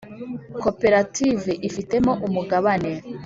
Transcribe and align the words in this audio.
Koperative 0.63 1.51
ifitemo 1.67 2.11
umugabane 2.27 2.91